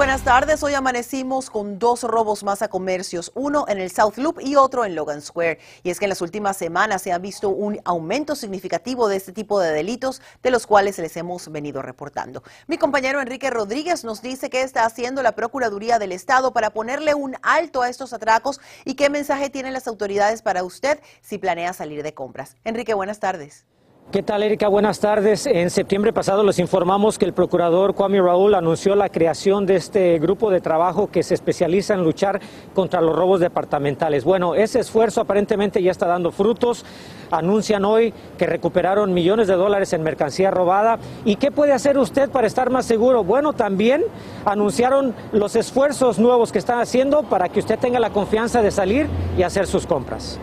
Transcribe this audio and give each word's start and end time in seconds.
Buenas 0.00 0.22
tardes. 0.22 0.62
Hoy 0.62 0.72
amanecimos 0.72 1.50
con 1.50 1.78
dos 1.78 2.04
robos 2.04 2.42
más 2.42 2.62
a 2.62 2.68
comercios, 2.68 3.30
uno 3.34 3.66
en 3.68 3.78
el 3.78 3.90
South 3.90 4.16
Loop 4.16 4.40
y 4.40 4.56
otro 4.56 4.86
en 4.86 4.94
Logan 4.94 5.20
Square. 5.20 5.58
Y 5.82 5.90
es 5.90 5.98
que 5.98 6.06
en 6.06 6.08
las 6.08 6.22
últimas 6.22 6.56
semanas 6.56 7.02
se 7.02 7.12
ha 7.12 7.18
visto 7.18 7.50
un 7.50 7.78
aumento 7.84 8.34
significativo 8.34 9.08
de 9.08 9.16
este 9.16 9.32
tipo 9.32 9.60
de 9.60 9.72
delitos, 9.72 10.22
de 10.42 10.50
los 10.50 10.66
cuales 10.66 10.96
les 10.96 11.18
hemos 11.18 11.52
venido 11.52 11.82
reportando. 11.82 12.42
Mi 12.66 12.78
compañero 12.78 13.20
Enrique 13.20 13.50
Rodríguez 13.50 14.02
nos 14.02 14.22
dice 14.22 14.48
qué 14.48 14.62
está 14.62 14.86
haciendo 14.86 15.22
la 15.22 15.32
Procuraduría 15.32 15.98
del 15.98 16.12
Estado 16.12 16.54
para 16.54 16.70
ponerle 16.70 17.12
un 17.12 17.36
alto 17.42 17.82
a 17.82 17.90
estos 17.90 18.14
atracos 18.14 18.58
y 18.86 18.94
qué 18.94 19.10
mensaje 19.10 19.50
tienen 19.50 19.74
las 19.74 19.86
autoridades 19.86 20.40
para 20.40 20.64
usted 20.64 20.98
si 21.20 21.36
planea 21.36 21.74
salir 21.74 22.02
de 22.02 22.14
compras. 22.14 22.56
Enrique, 22.64 22.94
buenas 22.94 23.20
tardes. 23.20 23.66
¿Qué 24.10 24.24
tal, 24.24 24.42
Erika? 24.42 24.66
Buenas 24.66 24.98
tardes. 24.98 25.46
En 25.46 25.70
septiembre 25.70 26.12
pasado 26.12 26.42
les 26.42 26.58
informamos 26.58 27.16
que 27.16 27.26
el 27.26 27.32
procurador 27.32 27.94
Kwame 27.94 28.20
Raúl 28.20 28.56
anunció 28.56 28.96
la 28.96 29.08
creación 29.08 29.66
de 29.66 29.76
este 29.76 30.18
grupo 30.18 30.50
de 30.50 30.60
trabajo 30.60 31.08
que 31.12 31.22
se 31.22 31.34
especializa 31.34 31.94
en 31.94 32.02
luchar 32.02 32.40
contra 32.74 33.00
los 33.00 33.14
robos 33.14 33.38
departamentales. 33.38 34.24
Bueno, 34.24 34.56
ese 34.56 34.80
esfuerzo 34.80 35.20
aparentemente 35.20 35.80
ya 35.80 35.92
está 35.92 36.08
dando 36.08 36.32
frutos. 36.32 36.84
Anuncian 37.30 37.84
hoy 37.84 38.12
que 38.36 38.46
recuperaron 38.46 39.14
millones 39.14 39.46
de 39.46 39.54
dólares 39.54 39.92
en 39.92 40.02
mercancía 40.02 40.50
robada. 40.50 40.98
¿Y 41.24 41.36
qué 41.36 41.52
puede 41.52 41.72
hacer 41.72 41.96
usted 41.96 42.30
para 42.30 42.48
estar 42.48 42.68
más 42.68 42.86
seguro? 42.86 43.22
Bueno, 43.22 43.52
también 43.52 44.02
anunciaron 44.44 45.14
los 45.30 45.54
esfuerzos 45.54 46.18
nuevos 46.18 46.50
que 46.50 46.58
están 46.58 46.80
haciendo 46.80 47.22
para 47.22 47.48
que 47.48 47.60
usted 47.60 47.78
tenga 47.78 48.00
la 48.00 48.10
confianza 48.10 48.60
de 48.60 48.72
salir 48.72 49.06
y 49.38 49.44
hacer 49.44 49.68
sus 49.68 49.86
compras. 49.86 50.40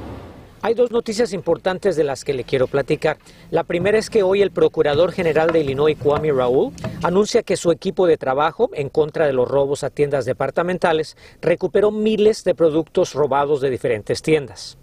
Hay 0.68 0.74
dos 0.74 0.92
noticias 0.92 1.32
importantes 1.32 1.96
de 1.96 2.04
las 2.04 2.26
que 2.26 2.34
le 2.34 2.44
quiero 2.44 2.68
platicar. 2.68 3.20
La 3.52 3.64
primera 3.64 3.98
es 3.98 4.10
que 4.10 4.22
hoy 4.22 4.42
el 4.42 4.52
Procurador 4.52 5.14
General 5.14 5.50
de 5.50 5.62
Illinois, 5.62 5.98
Kwame 5.98 6.30
Raúl, 6.34 6.74
anuncia 7.04 7.42
que 7.42 7.56
su 7.56 7.72
equipo 7.72 8.06
de 8.06 8.18
trabajo 8.18 8.70
en 8.74 8.90
contra 8.90 9.26
de 9.26 9.32
los 9.32 9.48
robos 9.48 9.86
a 9.86 9.90
tiendas 9.90 10.26
departamentales 10.26 11.16
recuperó 11.42 11.92
miles 11.92 12.44
de 12.44 12.54
productos 12.54 13.14
robados 13.14 13.62
de 13.62 13.70
diferentes 13.70 14.22
tiendas. 14.22 14.78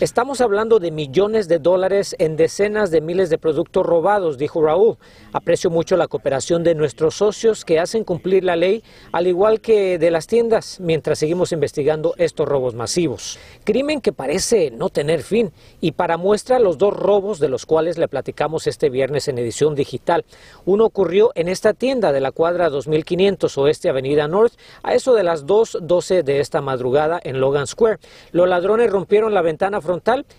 Estamos 0.00 0.40
hablando 0.40 0.78
de 0.78 0.90
millones 0.90 1.46
de 1.46 1.58
dólares 1.58 2.16
en 2.18 2.38
decenas 2.38 2.90
de 2.90 3.02
miles 3.02 3.28
de 3.28 3.36
productos 3.36 3.84
robados, 3.84 4.38
dijo 4.38 4.62
Raúl. 4.62 4.96
Aprecio 5.34 5.68
mucho 5.68 5.94
la 5.98 6.08
cooperación 6.08 6.64
de 6.64 6.74
nuestros 6.74 7.16
socios 7.16 7.66
que 7.66 7.78
hacen 7.78 8.04
cumplir 8.04 8.42
la 8.42 8.56
ley, 8.56 8.82
al 9.12 9.26
igual 9.26 9.60
que 9.60 9.98
de 9.98 10.10
las 10.10 10.26
tiendas, 10.26 10.80
mientras 10.80 11.18
seguimos 11.18 11.52
investigando 11.52 12.14
estos 12.16 12.48
robos 12.48 12.74
masivos. 12.74 13.38
Crimen 13.64 14.00
que 14.00 14.14
parece 14.14 14.70
no 14.70 14.88
tener 14.88 15.22
fin. 15.22 15.52
Y 15.82 15.92
para 15.92 16.16
muestra 16.16 16.58
los 16.60 16.78
dos 16.78 16.96
robos 16.96 17.38
de 17.38 17.50
los 17.50 17.66
cuales 17.66 17.98
le 17.98 18.08
platicamos 18.08 18.66
este 18.66 18.88
viernes 18.88 19.28
en 19.28 19.36
edición 19.36 19.74
digital. 19.74 20.24
Uno 20.64 20.86
ocurrió 20.86 21.30
en 21.34 21.46
esta 21.46 21.74
tienda 21.74 22.10
de 22.10 22.20
la 22.20 22.32
cuadra 22.32 22.70
2500 22.70 23.58
Oeste 23.58 23.90
Avenida 23.90 24.28
North, 24.28 24.54
a 24.82 24.94
eso 24.94 25.12
de 25.12 25.24
las 25.24 25.44
2.12 25.44 26.22
de 26.22 26.40
esta 26.40 26.62
madrugada 26.62 27.20
en 27.22 27.38
Logan 27.38 27.66
Square. 27.66 27.98
Los 28.32 28.48
ladrones 28.48 28.90
rompieron 28.90 29.34
la 29.34 29.42
ventana 29.42 29.82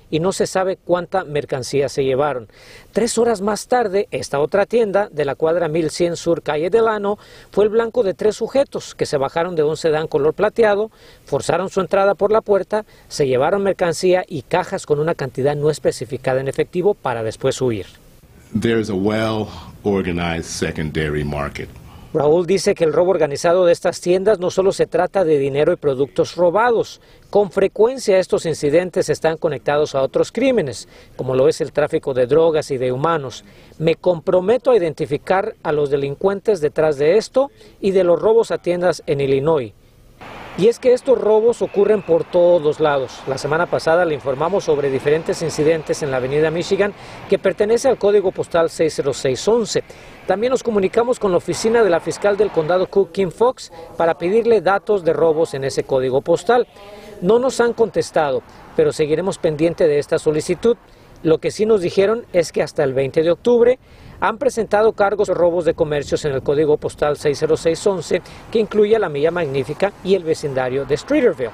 y 0.10 0.20
no 0.20 0.32
se 0.32 0.48
sabe 0.48 0.78
cuánta 0.78 1.24
mercancía 1.26 1.90
se 1.90 2.04
llevaron. 2.04 2.48
Tres 2.94 3.18
horas 3.18 3.42
más 3.42 3.68
tarde, 3.68 4.08
esta 4.12 4.40
otra 4.40 4.66
tienda 4.66 5.10
de 5.12 5.26
la 5.26 5.36
cuadra 5.36 5.68
1100 5.68 6.16
Sur 6.16 6.42
Calle 6.42 6.70
Delano 6.70 7.18
fue 7.52 7.66
el 7.66 7.70
blanco 7.70 8.04
de 8.04 8.14
tres 8.14 8.38
sujetos 8.38 8.96
que 8.96 9.06
se 9.06 9.18
bajaron 9.18 9.56
de 9.56 9.64
un 9.64 9.76
sedán 9.76 10.08
color 10.08 10.34
plateado, 10.34 10.92
forzaron 11.26 11.70
su 11.70 11.82
entrada 11.82 12.16
por 12.16 12.32
la 12.32 12.42
puerta, 12.42 12.86
se 13.10 13.28
llevaron 13.28 13.64
mercancía 13.64 14.24
y 14.28 14.44
cajas 14.44 14.86
con 14.86 15.00
una 15.00 15.16
cantidad 15.16 15.56
no 15.56 15.70
especificada 15.70 16.40
en 16.40 16.48
efectivo 16.48 16.94
para 16.94 17.24
después 17.24 17.62
huir. 17.62 17.88
There 18.58 18.80
is 18.80 18.90
a 18.90 18.96
well 18.96 19.48
organized 19.84 20.46
secondary 20.46 21.24
market. 21.24 21.81
Raúl 22.14 22.46
dice 22.46 22.76
que 22.76 22.84
el 22.84 22.92
robo 22.92 23.12
organizado 23.12 23.66
de 23.66 23.72
estas 23.72 24.02
tiendas 24.02 24.38
no 24.38 24.52
solo 24.52 24.74
se 24.74 24.86
trata 24.86 25.24
de 25.24 25.38
dinero 25.38 25.72
y 25.72 25.78
productos 25.78 26.36
robados. 26.36 27.00
Con 27.30 27.52
frecuencia 27.52 28.20
estos 28.20 28.46
incidentes 28.46 29.08
están 29.08 29.38
conectados 29.38 29.96
a 29.96 30.02
otros 30.02 30.34
crímenes, 30.34 30.90
como 31.16 31.36
lo 31.36 31.48
es 31.48 31.62
el 31.62 31.72
tráfico 31.72 32.14
de 32.14 32.28
drogas 32.28 32.70
y 32.70 32.78
de 32.78 32.92
humanos. 32.92 33.46
Me 33.80 33.96
comprometo 33.96 34.72
a 34.72 34.76
identificar 34.76 35.56
a 35.64 35.72
los 35.72 35.90
delincuentes 35.90 36.60
detrás 36.60 36.98
de 36.98 37.18
esto 37.18 37.50
y 37.80 37.92
de 37.92 38.04
los 38.04 38.22
robos 38.22 38.52
a 38.52 38.58
tiendas 38.58 39.04
en 39.08 39.22
Illinois. 39.22 39.72
Y 40.58 40.68
es 40.68 40.80
que 40.80 40.92
estos 40.92 41.18
robos 41.18 41.62
ocurren 41.62 42.02
por 42.02 42.26
todos 42.26 42.82
lados. 42.82 43.22
La 43.26 43.38
semana 43.38 43.68
pasada 43.68 44.04
le 44.04 44.14
informamos 44.14 44.66
sobre 44.66 44.90
diferentes 44.90 45.42
incidentes 45.42 46.04
en 46.04 46.12
la 46.12 46.18
avenida 46.18 46.52
Michigan 46.52 46.94
que 47.30 47.40
pertenece 47.40 47.88
al 47.88 47.98
código 47.98 48.34
postal 48.34 48.70
60611. 48.70 49.84
También 50.28 50.52
nos 50.52 50.62
comunicamos 50.62 51.20
con 51.20 51.32
la 51.32 51.38
oficina 51.38 51.84
de 51.84 51.90
la 51.90 52.02
fiscal 52.02 52.36
del 52.36 52.52
condado 52.52 52.88
Cook, 52.88 53.14
Kim 53.14 53.32
Fox, 53.32 53.72
para 53.98 54.16
pedirle 54.16 54.60
datos 54.60 55.06
de 55.06 55.14
robos 55.14 55.54
en 55.54 55.64
ese 55.64 55.84
código 55.84 56.22
postal. 56.22 56.68
No 57.22 57.40
nos 57.40 57.62
han 57.62 57.74
contestado, 57.74 58.44
pero 58.76 58.92
seguiremos 58.92 59.38
pendiente 59.38 59.88
de 59.88 60.00
esta 60.00 60.20
solicitud. 60.20 60.76
Lo 61.24 61.38
que 61.38 61.52
sí 61.52 61.66
nos 61.66 61.82
dijeron 61.82 62.26
es 62.34 62.52
que 62.52 62.62
hasta 62.62 62.84
el 62.84 62.94
20 62.94 63.24
de 63.24 63.32
octubre 63.32 63.80
han 64.22 64.38
presentado 64.38 64.94
cargos 64.94 65.28
de 65.28 65.34
robos 65.34 65.66
de 65.66 65.74
comercios 65.74 66.24
en 66.26 66.34
el 66.34 66.44
código 66.44 66.78
postal 66.78 67.18
60611, 67.18 68.22
que 68.52 68.60
incluye 68.60 68.98
la 68.98 69.10
Milla 69.10 69.32
Magnífica 69.32 69.92
y 70.04 70.16
el 70.16 70.24
vecindario 70.24 70.86
de 70.86 70.96
Streeterville. 70.96 71.52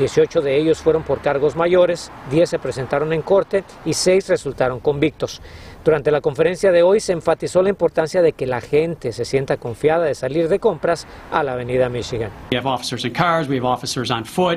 18 0.00 0.40
de 0.40 0.56
ellos 0.56 0.78
fueron 0.78 1.02
por 1.02 1.20
cargos 1.20 1.56
mayores, 1.56 2.10
10 2.30 2.50
se 2.50 2.58
presentaron 2.58 3.12
en 3.12 3.20
corte 3.20 3.64
y 3.84 3.92
6 3.92 4.30
resultaron 4.30 4.80
convictos. 4.80 5.42
Durante 5.84 6.10
la 6.10 6.20
conferencia 6.20 6.72
de 6.72 6.82
hoy 6.82 7.00
se 7.00 7.12
enfatizó 7.12 7.62
la 7.62 7.68
importancia 7.68 8.22
de 8.22 8.32
que 8.32 8.46
la 8.46 8.60
gente 8.60 9.12
se 9.12 9.24
sienta 9.24 9.58
confiada 9.58 10.04
de 10.04 10.14
salir 10.14 10.48
de 10.48 10.58
compras 10.58 11.06
a 11.30 11.42
la 11.42 11.52
avenida 11.52 11.88
Michigan. 11.88 12.30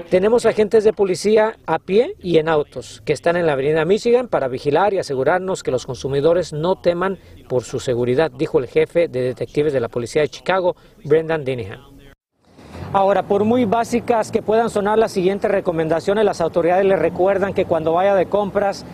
Tenemos 0.09 0.46
agentes 0.46 0.84
de 0.84 0.94
policía 0.94 1.58
a 1.66 1.80
pie 1.80 2.16
y 2.22 2.38
en 2.38 2.48
autos 2.50 3.02
que 3.06 3.14
están 3.14 3.36
en 3.36 3.46
la 3.46 3.54
avenida 3.54 3.86
Michigan 3.86 4.28
para 4.28 4.48
vigilar 4.48 4.94
y 4.94 5.00
asegurarnos 5.00 5.62
que 5.62 5.72
los 5.72 5.86
consumidores 5.86 6.54
no 6.54 6.78
teman 6.78 7.20
por 7.48 7.64
su 7.64 7.80
seguridad, 7.80 8.31
dijo 8.31 8.60
el 8.60 8.68
jefe 8.68 9.08
de 9.08 9.22
detectives 9.22 9.74
de 9.74 9.81
la 9.81 9.90
policía 9.90 10.22
de 10.22 10.30
Chicago, 10.30 10.75
Brendan 11.04 11.44
Dinihan. 11.44 11.93
Ahora, 12.96 13.24
por 13.24 13.44
muy 13.44 13.66
básicas 13.66 14.31
que 14.31 14.44
puedan 14.44 14.70
sonar 14.70 15.00
las 15.00 15.12
siguientes 15.12 15.50
recomendaciones, 15.50 16.24
las 16.26 16.42
autoridades 16.42 16.86
le 16.86 16.96
recuerdan 16.96 17.56
que 17.56 17.66
cuando 17.66 17.94
vaya 17.94 18.14
de 18.14 18.28
compras 18.28 18.86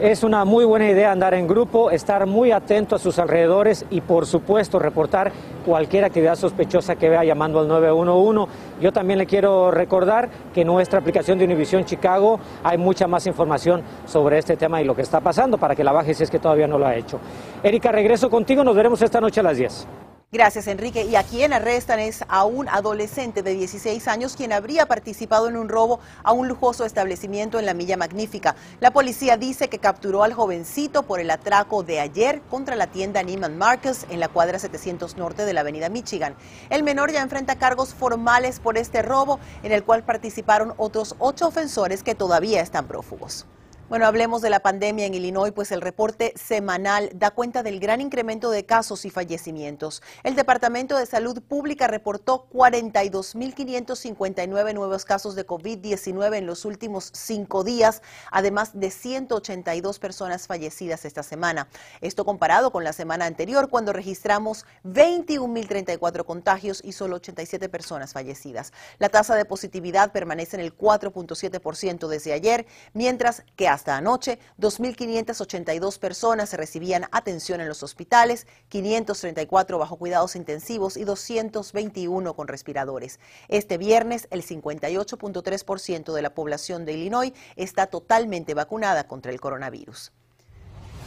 es 0.00 0.24
una 0.24 0.44
muy 0.44 0.64
buena 0.64 0.90
idea 0.90 1.12
andar 1.12 1.34
en 1.34 1.46
grupo, 1.46 1.92
estar 1.92 2.26
muy 2.26 2.50
atento 2.50 2.96
a 2.96 2.98
sus 2.98 3.16
alrededores 3.20 3.86
y 3.90 4.00
por 4.00 4.26
supuesto 4.26 4.80
reportar 4.80 5.30
cualquier 5.64 6.04
actividad 6.04 6.34
sospechosa 6.34 6.96
que 6.96 7.08
vea 7.08 7.22
llamando 7.22 7.60
al 7.60 7.68
911. 7.68 8.52
Yo 8.80 8.92
también 8.92 9.20
le 9.20 9.26
quiero 9.26 9.70
recordar 9.70 10.28
que 10.52 10.62
en 10.62 10.66
nuestra 10.66 10.98
aplicación 10.98 11.38
de 11.38 11.44
Univision 11.44 11.84
Chicago 11.84 12.40
hay 12.64 12.76
mucha 12.76 13.06
más 13.06 13.24
información 13.28 13.82
sobre 14.04 14.38
este 14.38 14.56
tema 14.56 14.82
y 14.82 14.84
lo 14.84 14.96
que 14.96 15.02
está 15.02 15.20
pasando 15.20 15.58
para 15.58 15.76
que 15.76 15.84
la 15.84 15.92
baje 15.92 16.12
si 16.12 16.24
es 16.24 16.30
que 16.30 16.40
todavía 16.40 16.66
no 16.66 16.76
lo 16.76 16.88
ha 16.88 16.96
hecho. 16.96 17.20
Erika, 17.62 17.92
regreso 17.92 18.28
contigo, 18.30 18.64
nos 18.64 18.74
veremos 18.74 19.00
esta 19.00 19.20
noche 19.20 19.38
a 19.38 19.44
las 19.44 19.56
10. 19.56 20.07
Gracias, 20.30 20.66
Enrique. 20.66 21.04
Y 21.06 21.16
a 21.16 21.22
quien 21.22 21.54
arrestan 21.54 22.00
es 22.00 22.22
a 22.28 22.44
un 22.44 22.68
adolescente 22.68 23.42
de 23.42 23.54
16 23.54 24.06
años 24.08 24.36
quien 24.36 24.52
habría 24.52 24.84
participado 24.84 25.48
en 25.48 25.56
un 25.56 25.70
robo 25.70 26.00
a 26.22 26.32
un 26.32 26.48
lujoso 26.48 26.84
establecimiento 26.84 27.58
en 27.58 27.64
la 27.64 27.72
Milla 27.72 27.96
Magnífica. 27.96 28.54
La 28.80 28.90
policía 28.90 29.38
dice 29.38 29.70
que 29.70 29.78
capturó 29.78 30.24
al 30.24 30.34
jovencito 30.34 31.04
por 31.04 31.20
el 31.20 31.30
atraco 31.30 31.82
de 31.82 32.00
ayer 32.00 32.42
contra 32.50 32.76
la 32.76 32.88
tienda 32.88 33.22
Neiman 33.22 33.56
Marcus 33.56 34.04
en 34.10 34.20
la 34.20 34.28
cuadra 34.28 34.58
700 34.58 35.16
norte 35.16 35.46
de 35.46 35.54
la 35.54 35.62
avenida 35.62 35.88
Michigan. 35.88 36.34
El 36.68 36.82
menor 36.82 37.10
ya 37.10 37.22
enfrenta 37.22 37.56
cargos 37.56 37.94
formales 37.94 38.60
por 38.60 38.76
este 38.76 39.00
robo 39.00 39.40
en 39.62 39.72
el 39.72 39.82
cual 39.82 40.04
participaron 40.04 40.74
otros 40.76 41.16
ocho 41.20 41.48
ofensores 41.48 42.02
que 42.02 42.14
todavía 42.14 42.60
están 42.60 42.86
prófugos. 42.86 43.46
Bueno, 43.88 44.04
hablemos 44.04 44.42
de 44.42 44.50
la 44.50 44.60
pandemia 44.60 45.06
en 45.06 45.14
Illinois, 45.14 45.50
pues 45.50 45.72
el 45.72 45.80
reporte 45.80 46.34
semanal 46.36 47.08
da 47.14 47.30
cuenta 47.30 47.62
del 47.62 47.80
gran 47.80 48.02
incremento 48.02 48.50
de 48.50 48.66
casos 48.66 49.06
y 49.06 49.10
fallecimientos. 49.10 50.02
El 50.24 50.34
Departamento 50.34 50.98
de 50.98 51.06
Salud 51.06 51.40
Pública 51.40 51.86
reportó 51.86 52.46
42.559 52.52 54.74
nuevos 54.74 55.06
casos 55.06 55.36
de 55.36 55.46
COVID-19 55.46 56.36
en 56.36 56.44
los 56.44 56.66
últimos 56.66 57.08
cinco 57.14 57.64
días, 57.64 58.02
además 58.30 58.78
de 58.78 58.90
182 58.90 59.98
personas 59.98 60.46
fallecidas 60.46 61.06
esta 61.06 61.22
semana. 61.22 61.68
Esto 62.02 62.26
comparado 62.26 62.70
con 62.70 62.84
la 62.84 62.92
semana 62.92 63.24
anterior, 63.24 63.70
cuando 63.70 63.94
registramos 63.94 64.66
21.034 64.84 66.26
contagios 66.26 66.82
y 66.84 66.92
solo 66.92 67.16
87 67.16 67.70
personas 67.70 68.12
fallecidas. 68.12 68.74
La 68.98 69.08
tasa 69.08 69.34
de 69.34 69.46
positividad 69.46 70.12
permanece 70.12 70.56
en 70.56 70.62
el 70.62 70.76
4.7% 70.76 72.06
desde 72.06 72.34
ayer, 72.34 72.66
mientras 72.92 73.44
que 73.56 73.77
Hasta 73.78 73.96
anoche, 73.96 74.40
2.582 74.60 76.00
personas 76.00 76.52
recibían 76.52 77.04
atención 77.12 77.60
en 77.60 77.68
los 77.68 77.84
hospitales, 77.84 78.48
534 78.70 79.78
bajo 79.78 79.94
cuidados 79.94 80.34
intensivos 80.34 80.96
y 80.96 81.04
221 81.04 82.34
con 82.34 82.48
respiradores. 82.48 83.20
Este 83.46 83.78
viernes, 83.78 84.26
el 84.32 84.42
58.3% 84.42 86.12
de 86.12 86.22
la 86.22 86.34
población 86.34 86.86
de 86.86 86.94
Illinois 86.94 87.32
está 87.54 87.86
totalmente 87.86 88.52
vacunada 88.52 89.06
contra 89.06 89.30
el 89.30 89.40
coronavirus. 89.40 90.10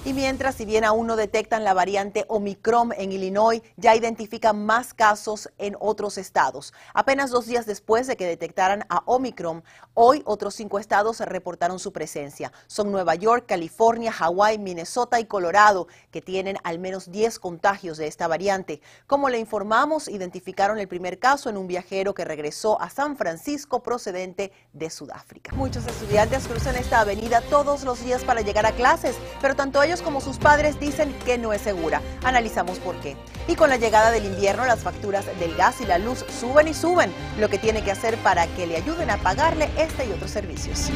Y 0.03 0.13
mientras, 0.13 0.55
si 0.55 0.65
bien 0.65 0.83
aún 0.83 1.05
no 1.05 1.15
detectan 1.15 1.63
la 1.63 1.75
variante 1.75 2.25
Omicron 2.27 2.91
en 2.97 3.11
Illinois, 3.11 3.61
ya 3.77 3.95
identifican 3.95 4.65
más 4.65 4.95
casos 4.95 5.51
en 5.59 5.77
otros 5.79 6.17
estados. 6.17 6.73
Apenas 6.95 7.29
dos 7.29 7.45
días 7.45 7.67
después 7.67 8.07
de 8.07 8.17
que 8.17 8.25
detectaran 8.25 8.83
a 8.89 9.03
Omicron, 9.05 9.63
hoy 9.93 10.23
otros 10.25 10.55
cinco 10.55 10.79
estados 10.79 11.19
reportaron 11.19 11.77
su 11.77 11.93
presencia. 11.93 12.51
Son 12.65 12.91
Nueva 12.91 13.13
York, 13.13 13.45
California, 13.47 14.11
Hawái, 14.11 14.57
Minnesota 14.57 15.19
y 15.19 15.25
Colorado, 15.25 15.87
que 16.09 16.23
tienen 16.23 16.57
al 16.63 16.79
menos 16.79 17.11
10 17.11 17.37
contagios 17.37 17.99
de 17.99 18.07
esta 18.07 18.27
variante. 18.27 18.81
Como 19.05 19.29
le 19.29 19.37
informamos, 19.37 20.07
identificaron 20.07 20.79
el 20.79 20.87
primer 20.87 21.19
caso 21.19 21.47
en 21.47 21.57
un 21.57 21.67
viajero 21.67 22.15
que 22.15 22.25
regresó 22.25 22.81
a 22.81 22.89
San 22.89 23.17
Francisco 23.17 23.83
procedente 23.83 24.51
de 24.73 24.89
Sudáfrica. 24.89 25.55
Muchos 25.55 25.85
estudiantes 25.85 26.47
cruzan 26.47 26.75
esta 26.75 27.01
avenida 27.01 27.41
todos 27.51 27.83
los 27.83 28.03
días 28.03 28.23
para 28.23 28.41
llegar 28.41 28.65
a 28.65 28.71
clases, 28.71 29.15
pero 29.39 29.55
tanto 29.55 29.83
ellos 29.83 29.90
como 29.99 30.21
sus 30.21 30.37
padres 30.37 30.79
dicen 30.79 31.13
que 31.25 31.37
no 31.37 31.51
es 31.51 31.61
segura. 31.61 32.01
Analizamos 32.23 32.79
por 32.79 32.95
qué. 33.01 33.17
Y 33.47 33.55
con 33.55 33.69
la 33.69 33.77
llegada 33.77 34.11
del 34.11 34.25
invierno, 34.25 34.63
las 34.65 34.79
facturas 34.79 35.25
del 35.39 35.55
gas 35.55 35.81
y 35.81 35.85
la 35.85 35.97
luz 35.97 36.23
suben 36.39 36.67
y 36.67 36.73
suben, 36.73 37.11
lo 37.39 37.49
que 37.49 37.57
tiene 37.57 37.83
que 37.83 37.91
hacer 37.91 38.15
para 38.17 38.47
que 38.47 38.67
le 38.67 38.77
ayuden 38.77 39.09
a 39.09 39.17
pagarle 39.17 39.69
este 39.77 40.05
y 40.05 40.11
otros 40.11 40.31
servicios. 40.31 40.89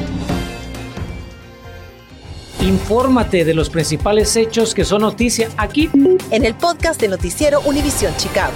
Infórmate 2.60 3.44
de 3.44 3.54
los 3.54 3.68
principales 3.68 4.34
hechos 4.36 4.74
que 4.74 4.84
son 4.84 5.02
noticia 5.02 5.50
aquí 5.58 5.90
en 6.30 6.44
el 6.44 6.54
podcast 6.54 7.00
de 7.00 7.08
Noticiero 7.08 7.60
Univisión 7.60 8.16
Chicago. 8.16 8.54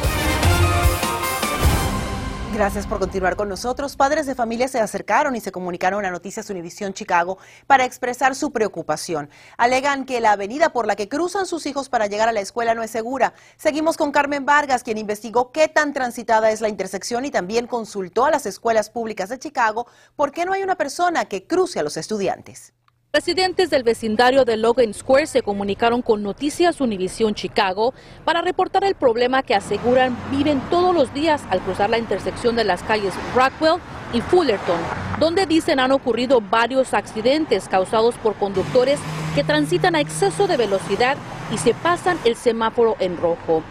Gracias 2.61 2.87
por 2.87 2.99
continuar 2.99 3.37
con 3.37 3.49
nosotros. 3.49 3.97
Padres 3.97 4.27
de 4.27 4.35
familia 4.35 4.69
se 4.69 4.81
acercaron 4.81 5.35
y 5.35 5.41
se 5.41 5.51
comunicaron 5.51 6.05
a 6.05 6.11
Noticias 6.11 6.51
Univisión 6.51 6.93
Chicago 6.93 7.39
para 7.67 7.87
expresar 7.87 8.35
su 8.35 8.53
preocupación. 8.53 9.31
Alegan 9.57 10.05
que 10.05 10.21
la 10.21 10.33
avenida 10.33 10.71
por 10.71 10.87
la 10.87 10.95
que 10.95 11.09
cruzan 11.09 11.47
sus 11.47 11.65
hijos 11.65 11.89
para 11.89 12.07
llegar 12.07 12.29
a 12.29 12.33
la 12.33 12.41
escuela 12.41 12.75
no 12.75 12.83
es 12.83 12.91
segura. 12.91 13.33
Seguimos 13.57 13.97
con 13.97 14.13
Carmen 14.13 14.45
Vargas, 14.45 14.83
quien 14.83 14.99
investigó 14.99 15.53
qué 15.53 15.69
tan 15.69 15.95
transitada 15.95 16.51
es 16.51 16.61
la 16.61 16.69
intersección 16.69 17.25
y 17.25 17.31
también 17.31 17.67
consultó 17.67 18.27
a 18.27 18.31
las 18.31 18.45
escuelas 18.45 18.91
públicas 18.91 19.31
de 19.31 19.39
Chicago 19.39 19.87
por 20.15 20.31
qué 20.31 20.45
no 20.45 20.53
hay 20.53 20.63
una 20.63 20.77
persona 20.77 21.25
que 21.25 21.47
cruce 21.47 21.81
a 21.81 21.83
los 21.83 21.97
estudiantes. 21.97 22.75
Residentes 23.13 23.71
del 23.71 23.83
vecindario 23.83 24.45
de 24.45 24.57
Logan 24.57 24.95
Square 24.95 25.27
se 25.27 25.43
comunicaron 25.43 26.01
con 26.01 26.23
Noticias 26.23 26.81
Univisión 26.81 27.35
Chicago 27.35 27.93
para 28.25 28.41
reportar 28.41 28.85
el 28.85 28.95
problema 28.95 29.43
que 29.43 29.57
aseguran 29.57 30.17
viven 30.31 30.61
todos 30.71 30.95
los 30.95 31.13
días 31.13 31.43
al 31.51 31.59
cruzar 31.59 31.91
la 31.91 31.99
intersección 31.99 32.55
de 32.55 32.63
las 32.63 32.85
calles 32.85 33.13
Rockwell 33.35 33.81
y 34.13 34.21
Fullerton, 34.21 34.79
donde 35.19 35.47
dicen 35.47 35.81
han 35.81 35.91
ocurrido 35.91 36.41
varios 36.41 36.95
accidentes 36.95 37.69
causados 37.69 38.15
por 38.15 38.37
conductores 38.37 39.01
que 39.35 39.43
transitan 39.43 39.97
a 39.97 40.01
exceso 40.01 40.47
de 40.47 40.57
velocidad 40.57 41.17
y 41.53 41.59
se 41.59 41.75
pasan 41.75 42.17
el 42.25 42.37
semáforo 42.37 42.95
en 43.01 43.17
rojo. 43.17 43.65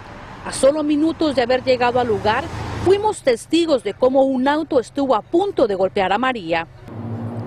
A 0.45 0.51
solo 0.51 0.83
minutos 0.83 1.37
de 1.37 1.43
haber 1.43 1.63
llegado 1.63 2.01
al 2.01 2.07
lugar, 2.07 2.43
fuimos 2.83 3.21
testigos 3.21 3.85
de 3.85 3.93
cómo 3.93 4.23
un 4.23 4.49
auto 4.49 4.81
estuvo 4.81 5.15
a 5.15 5.21
punto 5.21 5.65
de 5.65 5.75
golpear 5.75 6.11
a 6.11 6.17
María 6.17 6.67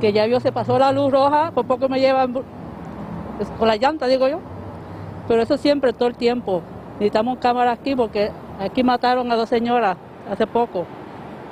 que 0.02 0.12
ya 0.12 0.26
vio, 0.26 0.40
se 0.40 0.50
pasó 0.50 0.81
la 0.81 0.90
luz 0.90 1.12
roja, 1.12 1.52
por 1.52 1.64
poco 1.64 1.88
me 1.88 2.00
llevan 2.00 2.32
con 2.32 3.69
la 3.69 3.76
llanta, 3.76 4.08
digo 4.08 4.26
yo. 4.26 4.40
Pero 5.28 5.43
eso 5.43 5.56
siempre, 5.56 5.93
todo 5.93 6.08
el 6.08 6.16
tiempo. 6.16 6.60
Necesitamos 6.94 7.38
cámaras 7.38 7.78
aquí 7.78 7.94
porque 7.94 8.32
aquí 8.58 8.82
mataron 8.82 9.31
a 9.31 9.37
dos 9.37 9.49
señoras 9.49 9.96
hace 10.28 10.44
poco. 10.49 10.87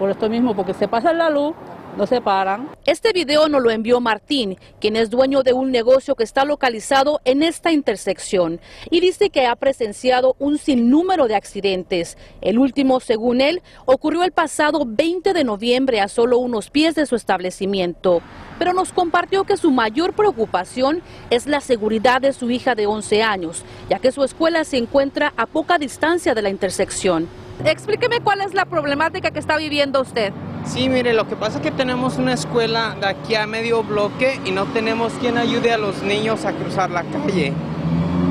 Por 0.01 0.11
esto 0.11 0.29
mismo, 0.29 0.57
porque 0.57 0.75
se 0.75 0.89
pasa 0.89 1.13
la 1.13 1.31
luz 1.31 1.55
no 2.01 2.07
se 2.07 2.23
paran. 2.23 2.71
Este 2.87 3.13
video 3.13 3.47
nos 3.51 3.63
lo 3.63 3.71
envió 3.71 4.01
Martín, 4.01 4.57
quien 4.81 4.97
es 4.97 5.11
dueño 5.11 5.43
de 5.43 5.53
un 5.53 5.71
negocio 5.71 6.15
que 6.15 6.25
está 6.25 6.47
localizado 6.47 7.21
en 7.27 7.43
esta 7.43 7.73
intersección 7.73 8.59
y 8.91 9.01
dice 9.01 9.29
que 9.29 9.47
ha 9.47 9.55
presenciado 9.55 10.35
un 10.39 10.57
sinnúmero 10.57 11.29
de 11.29 11.35
accidentes. 11.35 12.17
El 12.41 12.59
último, 12.59 13.01
según 13.01 13.43
él, 13.43 13.61
ocurrió 13.85 14.25
el 14.25 14.33
pasado 14.33 14.85
20 14.87 15.35
de 15.35 15.45
noviembre 15.45 16.01
a 16.01 16.09
solo 16.09 16.39
unos 16.39 16.71
pies 16.71 16.95
de 16.95 17.05
su 17.05 17.17
establecimiento, 17.17 18.23
pero 18.59 18.73
nos 18.73 18.95
compartió 18.95 19.45
que 19.45 19.59
su 19.59 19.71
mayor 19.71 20.15
preocupación 20.15 21.03
es 21.29 21.47
la 21.47 21.61
seguridad 21.61 22.23
de 22.23 22.33
su 22.33 22.51
hija 22.51 22.75
de 22.75 22.87
11 22.87 23.23
años, 23.23 23.63
ya 23.91 23.99
que 23.99 24.11
su 24.11 24.25
escuela 24.25 24.65
se 24.65 24.79
encuentra 24.79 25.35
a 25.37 25.45
poca 25.45 25.77
distancia 25.77 26.35
de 26.35 26.41
la 26.41 26.49
intersección. 26.49 27.29
Explíqueme 27.63 28.21
cuál 28.21 28.41
es 28.41 28.55
la 28.55 28.65
problemática 28.65 29.33
que 29.33 29.39
está 29.39 29.59
viviendo 29.59 30.01
usted. 30.01 30.33
Sí, 30.65 30.89
mire, 30.89 31.15
lo 31.15 31.27
que 31.27 31.37
pasa 31.37 31.59
es 31.59 31.63
que 31.63 31.71
tenemos 31.71 32.17
una 32.19 32.35
escuela 32.35 32.95
de 33.01 33.07
aquí 33.07 33.35
a 33.35 33.47
medio 33.47 33.83
bloque 33.83 34.41
y 34.45 34.51
no 34.51 34.67
tenemos 34.67 35.13
quien 35.15 35.39
ayude 35.39 35.73
a 35.73 35.79
los 35.79 36.03
niños 36.03 36.45
a 36.45 36.53
cruzar 36.53 36.91
la 36.91 37.03
calle. 37.03 37.53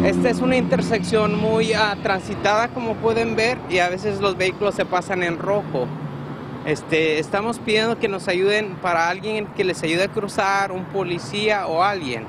Esta 0.03 0.29
es 0.29 0.39
una 0.39 0.55
intersección 0.55 1.37
muy 1.37 1.73
uh, 1.73 2.01
transitada, 2.01 2.69
como 2.69 2.95
pueden 2.95 3.35
ver, 3.35 3.57
y 3.69 3.79
a 3.79 3.89
veces 3.89 4.21
los 4.21 4.37
vehículos 4.37 4.75
se 4.75 4.85
pasan 4.85 5.23
en 5.23 5.37
rojo. 5.37 5.87
Este, 6.65 7.19
estamos 7.19 7.59
pidiendo 7.59 7.99
que 7.99 8.07
nos 8.07 8.27
ayuden 8.27 8.75
para 8.75 9.09
alguien 9.09 9.47
que 9.57 9.63
les 9.63 9.83
ayude 9.83 10.03
a 10.03 10.07
cruzar, 10.07 10.71
un 10.71 10.85
policía 10.85 11.67
o 11.67 11.83
alguien. 11.83 12.25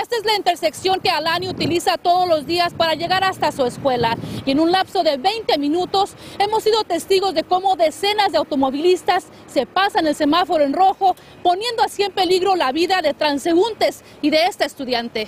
Esta 0.00 0.16
es 0.16 0.24
la 0.24 0.36
intersección 0.36 1.00
que 1.00 1.10
Alani 1.10 1.48
utiliza 1.48 1.96
todos 1.96 2.28
los 2.28 2.46
días 2.46 2.72
para 2.72 2.94
llegar 2.94 3.24
hasta 3.24 3.50
su 3.50 3.66
escuela. 3.66 4.16
Y 4.46 4.52
en 4.52 4.60
un 4.60 4.70
lapso 4.70 5.02
de 5.02 5.16
20 5.16 5.58
minutos 5.58 6.14
hemos 6.38 6.62
sido 6.62 6.84
testigos 6.84 7.34
de 7.34 7.42
cómo 7.42 7.74
decenas 7.74 8.30
de 8.30 8.38
automovilistas 8.38 9.26
se 9.48 9.66
pasan 9.66 10.06
el 10.06 10.14
semáforo 10.14 10.62
en 10.62 10.72
rojo, 10.72 11.16
poniendo 11.42 11.82
así 11.82 12.04
en 12.04 12.12
peligro 12.12 12.54
la 12.54 12.70
vida 12.70 13.02
de 13.02 13.12
transeúntes 13.12 14.04
y 14.22 14.30
de 14.30 14.44
esta 14.44 14.66
estudiante. 14.66 15.26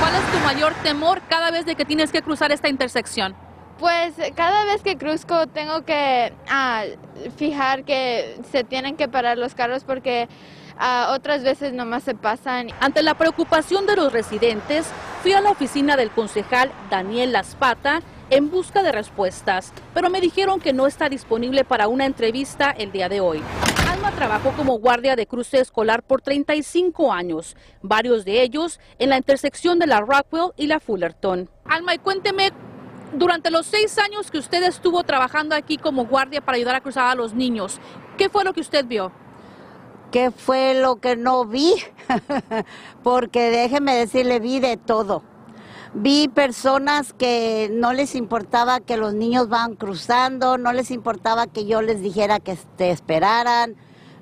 ¿Cuál 0.00 0.14
es 0.16 0.32
tu 0.32 0.38
mayor 0.44 0.74
temor 0.82 1.22
cada 1.28 1.52
vez 1.52 1.64
de 1.64 1.76
que 1.76 1.84
tienes 1.84 2.10
que 2.10 2.22
cruzar 2.22 2.50
esta 2.50 2.68
intersección? 2.68 3.36
Pues 3.78 4.14
cada 4.34 4.64
vez 4.64 4.82
que 4.82 4.96
cruzco 4.96 5.46
tengo 5.46 5.84
que 5.84 6.32
ah, 6.48 6.84
fijar 7.36 7.84
que 7.84 8.40
se 8.50 8.64
tienen 8.64 8.96
que 8.96 9.06
parar 9.06 9.38
los 9.38 9.54
carros 9.54 9.84
porque 9.84 10.28
otras 11.10 11.42
veces 11.42 11.72
nomás 11.72 12.02
se 12.02 12.14
pasan. 12.14 12.68
Ante 12.80 13.02
la 13.02 13.14
preocupación 13.14 13.86
de 13.86 13.96
los 13.96 14.12
residentes, 14.12 14.86
fui 15.22 15.32
a 15.32 15.40
la 15.40 15.50
oficina 15.50 15.96
del 15.96 16.10
concejal 16.10 16.70
Daniel 16.90 17.32
Laspata 17.32 18.02
en 18.30 18.50
busca 18.50 18.82
de 18.82 18.92
respuestas, 18.92 19.72
pero 19.92 20.08
me 20.08 20.20
dijeron 20.20 20.58
que 20.58 20.72
no 20.72 20.86
está 20.86 21.08
disponible 21.08 21.64
para 21.64 21.88
una 21.88 22.06
entrevista 22.06 22.70
el 22.70 22.90
día 22.90 23.08
de 23.08 23.20
hoy. 23.20 23.42
Alma 23.90 24.10
trabajó 24.12 24.52
como 24.52 24.78
guardia 24.78 25.16
de 25.16 25.26
cruce 25.26 25.60
escolar 25.60 26.02
por 26.02 26.22
35 26.22 27.12
años, 27.12 27.56
varios 27.82 28.24
de 28.24 28.42
ellos 28.42 28.80
en 28.98 29.10
la 29.10 29.18
intersección 29.18 29.78
de 29.78 29.86
la 29.86 30.00
Rockwell 30.00 30.52
y 30.56 30.66
la 30.66 30.80
Fullerton. 30.80 31.50
Alma, 31.66 31.94
y 31.94 31.98
cuénteme, 31.98 32.52
durante 33.12 33.50
los 33.50 33.66
seis 33.66 33.98
años 33.98 34.30
que 34.30 34.38
usted 34.38 34.62
estuvo 34.62 35.04
trabajando 35.04 35.54
aquí 35.54 35.76
como 35.76 36.06
guardia 36.06 36.40
para 36.40 36.56
ayudar 36.56 36.76
a 36.76 36.80
cruzar 36.80 37.08
a 37.08 37.14
los 37.14 37.34
niños, 37.34 37.78
¿qué 38.16 38.30
fue 38.30 38.44
lo 38.44 38.54
que 38.54 38.62
usted 38.62 38.86
vio? 38.86 39.12
¿Qué 40.12 40.30
fue 40.30 40.74
lo 40.74 40.96
que 40.96 41.16
no 41.16 41.46
vi? 41.46 41.72
Porque 43.02 43.48
déjeme 43.48 43.96
decirle, 43.96 44.40
vi 44.40 44.60
de 44.60 44.76
todo. 44.76 45.22
Vi 45.94 46.28
personas 46.28 47.14
que 47.14 47.70
no 47.72 47.94
les 47.94 48.14
importaba 48.14 48.80
que 48.80 48.98
los 48.98 49.14
niños 49.14 49.48
van 49.48 49.74
cruzando, 49.74 50.58
no 50.58 50.74
les 50.74 50.90
importaba 50.90 51.46
que 51.46 51.64
yo 51.64 51.80
les 51.80 52.02
dijera 52.02 52.40
que 52.40 52.58
te 52.76 52.90
esperaran. 52.90 53.74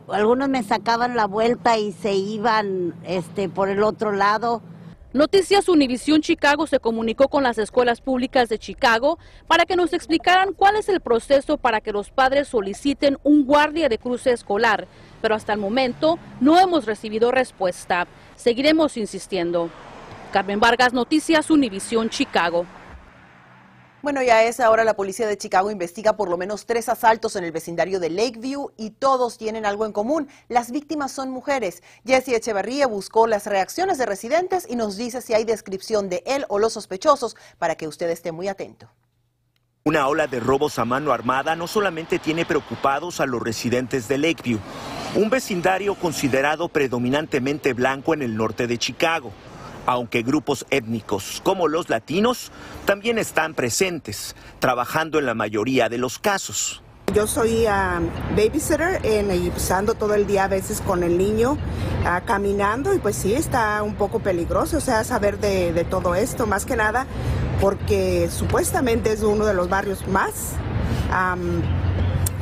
Algunos 0.09 0.49
me 0.49 0.63
sacaban 0.63 1.17
la 1.17 1.27
vuelta 1.27 1.77
y 1.77 1.91
se 1.91 2.15
iban 2.15 2.95
este, 3.03 3.49
por 3.49 3.69
el 3.69 3.83
otro 3.83 4.13
lado. 4.13 4.63
Noticias 5.13 5.69
Univisión 5.69 6.21
Chicago 6.21 6.69
se 6.69 6.79
comunicó 6.79 7.27
con 7.27 7.43
las 7.43 7.59
escuelas 7.59 8.01
públicas 8.01 8.49
de 8.49 8.61
Chicago 8.61 9.19
para 9.49 9.65
que 9.65 9.75
nos 9.75 9.93
explicaran 9.93 10.53
cuál 10.53 10.77
es 10.77 10.89
el 10.89 11.01
proceso 11.01 11.59
para 11.59 11.81
que 11.81 11.91
los 11.91 12.11
padres 12.11 12.47
soliciten 12.47 13.19
un 13.25 13.45
guardia 13.45 13.89
de 13.89 13.99
cruce 13.99 14.31
escolar, 14.31 14.87
pero 15.21 15.35
hasta 15.35 15.53
el 15.53 15.59
momento 15.59 16.19
no 16.41 16.59
hemos 16.59 16.87
recibido 16.87 17.31
respuesta. 17.31 18.07
Seguiremos 18.37 18.97
insistiendo. 18.97 19.71
Carmen 20.33 20.61
Vargas, 20.61 20.93
Noticias 20.93 21.51
Univisión 21.51 22.09
Chicago. 22.09 22.67
Bueno, 24.03 24.23
ya 24.23 24.45
es 24.45 24.61
ahora 24.61 24.83
la 24.83 24.95
policía 24.95 25.27
de 25.27 25.37
Chicago 25.37 25.71
investiga 25.71 26.17
por 26.17 26.31
lo 26.31 26.39
menos 26.39 26.65
tres 26.65 26.89
asaltos 26.89 27.37
en 27.37 27.45
el 27.45 27.53
vecindario 27.53 28.01
de 28.01 28.09
Lakeview 28.09 28.73
y 28.79 28.93
todos 28.93 29.37
tienen 29.37 29.67
algo 29.67 29.85
en 29.85 29.93
común. 29.93 30.29
Las 30.49 30.71
víctimas 30.71 31.13
son 31.13 31.31
mujeres. 31.31 31.83
Jesse 32.07 32.29
Echeverría 32.29 32.87
buscó 32.87 33.27
las 33.27 33.45
reacciones 33.45 33.99
de 33.99 34.07
residentes 34.07 34.67
y 34.67 34.77
nos 34.77 34.97
dice 34.97 35.21
si 35.21 35.35
hay 35.35 35.45
descripción 35.45 36.09
de 36.09 36.23
él 36.25 36.47
o 36.49 36.59
los 36.59 36.73
sospechosos 36.73 37.37
para 37.59 37.75
que 37.75 37.89
usted 37.89 38.09
esté 38.09 38.33
muy 38.33 38.49
atento. 38.49 38.89
Una 39.85 40.09
ola 40.09 40.27
de 40.27 40.41
robos 40.41 40.79
a 40.79 40.87
mano 40.87 41.13
armada 41.13 41.55
no 41.55 41.67
solamente 41.67 42.19
tiene 42.19 42.47
preocupados 42.47 43.21
a 43.21 43.27
los 43.27 43.43
residentes 43.43 44.09
de 44.09 44.17
Lakeview. 44.17 44.61
Un 45.15 45.29
vecindario 45.29 45.95
considerado 45.95 46.69
predominantemente 46.69 47.73
blanco 47.73 48.15
en 48.15 48.23
el 48.23 48.37
norte 48.37 48.67
de 48.67 48.79
Chicago, 48.79 49.33
aunque 49.87 50.23
grupos 50.23 50.67
étnicos 50.71 51.41
como 51.43 51.67
los 51.67 51.89
latinos 51.89 52.53
también 52.85 53.19
están 53.19 53.55
presentes, 53.55 54.37
trabajando 54.61 55.19
en 55.19 55.27
la 55.27 55.35
mayoría 55.35 55.89
de 55.89 55.99
los 55.99 56.19
casos. 56.19 56.83
Yo 57.13 57.27
soy 57.27 57.67
um, 57.67 58.09
babysitter 58.37 59.05
en, 59.05 59.33
y 59.33 59.51
ando 59.73 59.95
todo 59.95 60.15
el 60.15 60.29
día 60.29 60.45
a 60.45 60.49
veces 60.49 60.81
con 60.81 61.03
el 61.03 61.19
niño 61.19 61.55
uh, 61.55 62.25
caminando 62.25 62.95
y 62.95 62.99
pues 62.99 63.17
sí 63.17 63.35
está 63.35 63.83
un 63.83 63.97
poco 63.97 64.21
peligroso, 64.21 64.77
o 64.77 64.81
sea, 64.81 65.03
saber 65.03 65.41
de, 65.41 65.85
todo 65.91 66.15
esto, 66.15 66.47
más 66.47 66.65
que 66.65 66.77
nada 66.77 67.07
porque 67.61 68.31
supuestamente 68.31 69.13
es 69.13 69.23
uno 69.23 69.45
de 69.45 69.55
los 69.55 69.69
barrios 69.69 70.07
más 70.07 70.53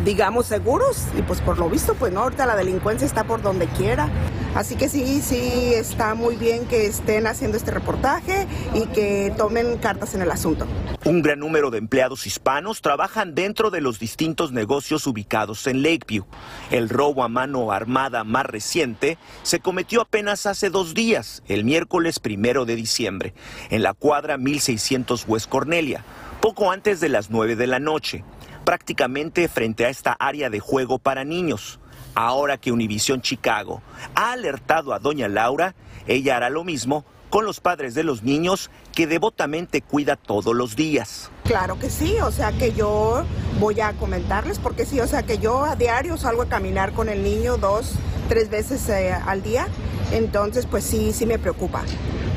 digamos, 0.04 0.46
seguros 0.46 1.06
y 1.18 1.22
pues 1.22 1.40
por 1.40 1.58
lo 1.58 1.68
visto, 1.68 1.94
pues 1.94 2.12
no, 2.12 2.20
ahorita 2.20 2.46
la 2.46 2.56
delincuencia 2.56 3.06
está 3.06 3.24
por 3.24 3.42
donde 3.42 3.66
quiera. 3.66 4.08
Así 4.54 4.76
que 4.76 4.88
sí, 4.88 5.20
sí, 5.22 5.72
está 5.74 6.14
muy 6.14 6.36
bien 6.36 6.66
que 6.66 6.86
estén 6.86 7.26
haciendo 7.26 7.56
este 7.56 7.70
reportaje 7.70 8.46
y 8.74 8.86
que 8.86 9.32
tomen 9.36 9.76
cartas 9.78 10.14
en 10.14 10.22
el 10.22 10.30
asunto. 10.30 10.66
Un 11.04 11.22
gran 11.22 11.38
número 11.38 11.70
de 11.70 11.78
empleados 11.78 12.26
hispanos 12.26 12.80
trabajan 12.80 13.34
dentro 13.34 13.70
de 13.70 13.80
los 13.80 13.98
distintos 13.98 14.52
negocios 14.52 15.06
ubicados 15.06 15.66
en 15.66 15.82
Lakeview. 15.82 16.24
El 16.70 16.88
robo 16.88 17.22
a 17.22 17.28
mano 17.28 17.70
armada 17.72 18.24
más 18.24 18.46
reciente 18.46 19.18
se 19.42 19.60
cometió 19.60 20.00
apenas 20.00 20.46
hace 20.46 20.70
dos 20.70 20.94
días, 20.94 21.42
el 21.46 21.64
miércoles 21.64 22.18
primero 22.18 22.64
de 22.64 22.76
diciembre, 22.76 23.34
en 23.70 23.82
la 23.82 23.94
cuadra 23.94 24.38
1600 24.38 25.26
West 25.28 25.48
Cornelia, 25.48 26.04
poco 26.40 26.72
antes 26.72 27.00
de 27.00 27.10
las 27.10 27.30
9 27.30 27.54
de 27.54 27.66
la 27.66 27.78
noche 27.78 28.24
prácticamente 28.68 29.48
frente 29.48 29.86
a 29.86 29.88
esta 29.88 30.12
área 30.12 30.50
de 30.50 30.60
juego 30.60 30.98
para 30.98 31.24
niños. 31.24 31.80
Ahora 32.14 32.58
que 32.58 32.70
Univision 32.70 33.22
Chicago 33.22 33.80
ha 34.14 34.32
alertado 34.32 34.92
a 34.92 34.98
doña 34.98 35.26
Laura, 35.26 35.74
ella 36.06 36.36
hará 36.36 36.50
lo 36.50 36.64
mismo 36.64 37.06
con 37.30 37.46
los 37.46 37.60
padres 37.60 37.94
de 37.94 38.04
los 38.04 38.22
niños 38.22 38.70
que 38.94 39.06
devotamente 39.06 39.80
cuida 39.80 40.16
todos 40.16 40.54
los 40.54 40.76
días. 40.76 41.30
Claro 41.44 41.78
que 41.78 41.88
sí, 41.88 42.16
o 42.20 42.30
sea 42.30 42.52
que 42.52 42.74
yo 42.74 43.24
voy 43.58 43.80
a 43.80 43.94
comentarles 43.94 44.58
porque 44.58 44.84
sí, 44.84 45.00
o 45.00 45.06
sea 45.06 45.22
que 45.22 45.38
yo 45.38 45.64
a 45.64 45.74
diario 45.74 46.18
salgo 46.18 46.42
a 46.42 46.48
caminar 46.50 46.92
con 46.92 47.08
el 47.08 47.22
niño 47.22 47.56
dos, 47.56 47.94
tres 48.28 48.50
veces 48.50 48.86
eh, 48.90 49.14
al 49.14 49.42
día, 49.42 49.66
entonces 50.12 50.66
pues 50.66 50.84
sí, 50.84 51.12
sí 51.12 51.26
me 51.26 51.38
preocupa 51.38 51.84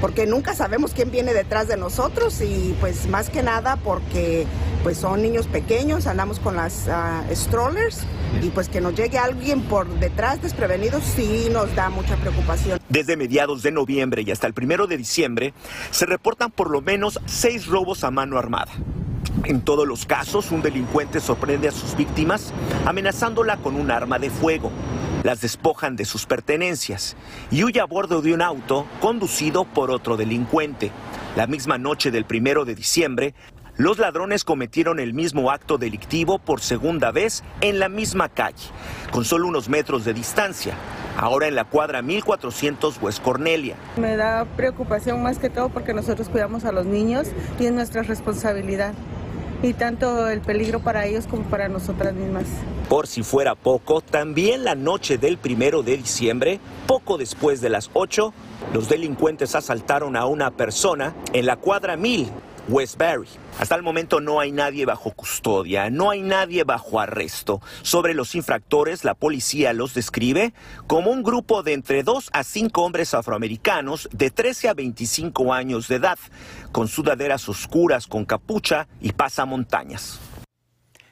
porque 0.02 0.26
nunca 0.26 0.56
sabemos 0.56 0.94
quién 0.94 1.12
viene 1.12 1.34
detrás 1.34 1.68
de 1.68 1.78
nosotros 1.78 2.42
y 2.42 2.76
pues 2.82 3.08
más 3.08 3.30
que 3.30 3.44
nada 3.44 3.78
porque 3.78 4.48
pues 4.84 4.98
son 4.98 5.22
niños 5.22 5.46
pequeños, 5.46 6.08
andamos 6.08 6.40
con 6.40 6.56
las 6.56 6.88
uh, 6.88 7.36
strollers 7.36 8.00
y 8.42 8.50
pues 8.50 8.68
que 8.68 8.82
nos 8.82 8.96
llegue 8.96 9.20
alguien 9.20 9.62
por 9.62 9.88
detrás 10.00 10.42
desprevenidos 10.42 11.04
sí 11.04 11.50
nos 11.52 11.74
da 11.76 11.92
mucha 11.92 12.18
preocupación. 12.18 12.80
Desde 12.90 13.16
mediados 13.16 13.62
de 13.62 13.72
noviembre 13.72 14.24
y 14.26 14.32
hasta 14.32 14.48
el 14.48 14.54
primero 14.54 14.88
de 14.88 14.98
diciembre 14.98 15.54
se 15.92 16.08
reportan 16.08 16.50
por 16.50 16.72
lo 16.72 16.82
menos 16.82 17.20
seis 17.28 17.68
robos 17.68 18.04
a 18.04 18.10
mano 18.10 18.40
armada. 18.40 18.72
En 19.46 19.62
todos 19.62 19.88
los 19.88 20.06
casos, 20.06 20.52
un 20.52 20.64
delincuente 20.64 21.20
sorprende 21.20 21.68
a 21.68 21.72
sus 21.72 21.96
víctimas 21.96 22.52
amenazándola 22.86 23.58
con 23.58 23.76
un 23.76 23.92
arma 23.92 24.18
de 24.18 24.32
fuego 24.32 24.72
las 25.24 25.42
despojan 25.42 25.96
de 25.96 26.06
sus 26.06 26.26
pertenencias 26.26 27.16
y 27.52 27.64
huye 27.64 27.80
a 27.80 27.86
bordo 27.86 28.22
de 28.22 28.34
un 28.34 28.42
auto 28.42 28.86
conducido 29.00 29.66
por 29.66 29.92
otro 29.92 30.18
delincuente. 30.18 30.92
La 31.36 31.48
misma 31.48 31.78
noche 31.78 32.12
del 32.12 32.26
primero 32.26 32.66
de 32.66 32.76
diciembre, 32.76 33.34
los 33.78 34.00
ladrones 34.00 34.44
cometieron 34.44 35.00
el 35.00 35.14
mismo 35.14 35.50
acto 35.50 35.78
delictivo 35.78 36.40
por 36.40 36.62
segunda 36.62 37.12
vez 37.12 37.44
en 37.62 37.80
la 37.80 37.90
misma 37.90 38.30
calle, 38.30 38.68
con 39.12 39.24
solo 39.24 39.48
unos 39.48 39.70
metros 39.70 40.04
de 40.04 40.14
distancia, 40.14 40.76
ahora 41.18 41.48
en 41.48 41.56
la 41.56 41.64
cuadra 41.64 42.02
1400 42.02 43.02
West 43.02 43.22
Cornelia. 43.24 43.76
Me 43.98 44.18
da 44.18 44.46
preocupación 44.58 45.24
más 45.24 45.40
que 45.40 45.50
todo 45.50 45.70
porque 45.70 45.94
nosotros 45.94 46.30
cuidamos 46.30 46.66
a 46.66 46.72
los 46.72 46.86
niños 46.86 47.28
y 47.60 47.66
es 47.66 47.72
nuestra 47.72 48.04
responsabilidad 48.04 48.94
y 49.64 49.74
tanto 49.74 50.28
el 50.28 50.42
peligro 50.42 50.80
para 50.80 51.06
ellos 51.06 51.28
como 51.28 51.44
para 51.44 51.70
nosotras 51.70 52.14
mismas. 52.14 52.46
Por 52.92 53.08
si 53.08 53.24
fuera 53.24 53.56
poco, 53.56 54.02
también 54.02 54.66
la 54.66 54.76
noche 54.76 55.18
del 55.18 55.38
primero 55.38 55.82
de 55.82 55.96
diciembre, 55.96 56.60
poco 56.88 57.18
después 57.18 57.62
de 57.62 57.70
las 57.70 57.90
8, 57.94 58.34
los 58.74 58.90
delincuentes 58.90 59.56
asaltaron 59.56 60.18
a 60.18 60.26
una 60.26 60.52
persona 60.52 61.16
en 61.32 61.46
la 61.46 61.56
cuadra 61.56 61.96
1000 61.96 62.30
Westbury. 62.68 63.30
Hasta 63.60 63.76
el 63.76 63.82
momento 63.82 64.20
no 64.20 64.42
hay 64.42 64.52
nadie 64.52 64.86
bajo 64.86 65.12
custodia, 65.12 65.90
no 65.90 66.10
hay 66.10 66.22
nadie 66.22 66.66
bajo 66.66 67.00
arresto. 67.00 67.62
Sobre 67.82 68.14
los 68.14 68.36
infractores, 68.36 69.06
la 69.06 69.14
policía 69.14 69.72
los 69.72 69.94
describe 69.94 70.54
como 70.86 71.12
un 71.12 71.24
grupo 71.24 71.64
de 71.64 71.72
entre 71.72 72.04
2 72.04 72.32
a 72.34 72.44
5 72.44 72.82
hombres 72.82 73.14
afroamericanos 73.14 74.10
de 74.12 74.32
13 74.32 74.68
a 74.68 74.74
25 74.74 75.54
años 75.54 75.88
de 75.88 75.96
edad, 75.96 76.20
con 76.74 76.90
sudaderas 76.90 77.48
oscuras 77.48 78.06
con 78.06 78.26
capucha 78.26 78.90
y 79.00 79.14
pasamontañas. 79.14 80.20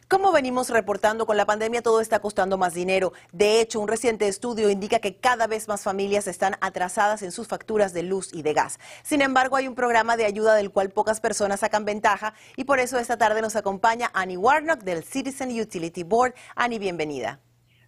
Como 0.10 0.32
venimos 0.32 0.72
reportando, 0.72 1.28
con 1.28 1.38
la 1.38 1.46
pandemia 1.46 1.84
todo 1.84 2.02
está 2.02 2.18
costando 2.18 2.58
más 2.58 2.74
dinero. 2.74 3.14
De 3.32 3.62
hecho, 3.62 3.80
un 3.80 3.88
reciente 3.88 4.28
estudio 4.28 4.72
indica 4.72 4.98
que 4.98 5.18
cada 5.18 5.46
vez 5.46 5.68
más 5.68 5.84
familias 5.84 6.26
están 6.26 6.56
atrasadas 6.62 7.22
en 7.22 7.32
sus 7.32 7.48
facturas 7.48 7.94
de 7.94 8.02
luz 8.02 8.34
y 8.34 8.42
de 8.42 8.54
gas. 8.54 8.80
Sin 9.04 9.22
embargo, 9.22 9.56
hay 9.56 9.68
un 9.68 9.76
programa 9.76 10.18
de 10.18 10.26
ayuda 10.26 10.56
del 10.56 10.72
cual 10.72 10.90
pocas 10.90 11.22
personas 11.22 11.60
sacan 11.60 11.86
ventaja 11.86 12.34
y 12.56 12.64
por 12.64 12.80
eso 12.80 12.98
esta 12.98 13.18
tarde 13.18 13.44
nos 13.44 13.56
acompaña 13.56 14.10
Annie 14.16 14.36
Warnock 14.36 14.80
del 14.80 15.04
Citizen 15.04 15.52
Utility 15.52 16.02
Board. 16.02 16.34
Annie, 16.56 16.80
bienvenida. 16.80 17.40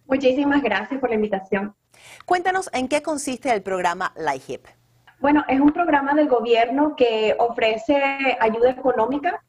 Muchísimas 0.06 0.62
gracias 0.62 1.00
por 1.00 1.08
la 1.08 1.16
invitación. 1.16 1.74
Cuéntanos 2.24 2.70
en 2.72 2.86
qué 2.86 3.02
consiste 3.02 3.52
el 3.52 3.62
programa 3.62 4.14
LIHEAP. 4.14 4.66
Bueno, 5.18 5.44
es 5.48 5.58
un 5.58 5.72
programa 5.72 6.14
del 6.14 6.28
gobierno 6.28 6.94
que 6.94 7.34
ofrece 7.40 7.96
ayuda 8.38 8.70
económica 8.70 9.42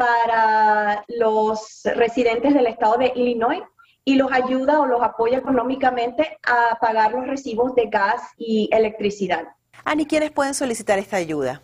para 0.00 1.04
los 1.08 1.82
residentes 1.94 2.54
del 2.54 2.66
estado 2.68 2.96
de 2.96 3.12
Illinois 3.14 3.60
y 4.02 4.14
los 4.14 4.32
ayuda 4.32 4.80
o 4.80 4.86
los 4.86 5.02
apoya 5.02 5.36
económicamente 5.36 6.38
a 6.42 6.78
pagar 6.80 7.12
los 7.12 7.26
recibos 7.26 7.74
de 7.74 7.84
gas 7.88 8.22
y 8.38 8.70
electricidad. 8.72 9.48
Ani, 9.84 10.06
¿quiénes 10.06 10.30
pueden 10.30 10.54
solicitar 10.54 10.98
esta 10.98 11.18
ayuda? 11.18 11.60